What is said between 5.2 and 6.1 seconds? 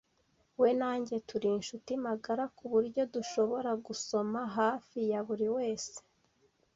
buriwese.